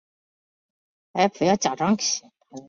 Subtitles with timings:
[1.13, 2.31] 统制陈宧。